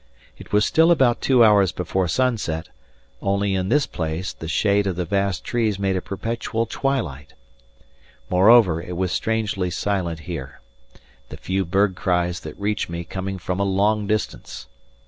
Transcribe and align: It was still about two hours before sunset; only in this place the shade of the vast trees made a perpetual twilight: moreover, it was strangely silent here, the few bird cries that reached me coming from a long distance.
It 0.35 0.51
was 0.51 0.65
still 0.65 0.89
about 0.89 1.21
two 1.21 1.43
hours 1.45 1.71
before 1.71 2.07
sunset; 2.07 2.69
only 3.21 3.53
in 3.53 3.69
this 3.69 3.85
place 3.85 4.33
the 4.33 4.47
shade 4.47 4.87
of 4.87 4.95
the 4.95 5.05
vast 5.05 5.43
trees 5.43 5.77
made 5.77 5.95
a 5.95 6.01
perpetual 6.01 6.65
twilight: 6.65 7.35
moreover, 8.27 8.81
it 8.81 8.97
was 8.97 9.11
strangely 9.11 9.69
silent 9.69 10.21
here, 10.21 10.59
the 11.29 11.37
few 11.37 11.65
bird 11.65 11.93
cries 11.95 12.39
that 12.39 12.59
reached 12.59 12.89
me 12.89 13.03
coming 13.03 13.37
from 13.37 13.59
a 13.59 13.63
long 13.63 14.07
distance. 14.07 14.65